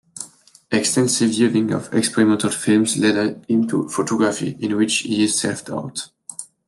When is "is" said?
5.25-5.39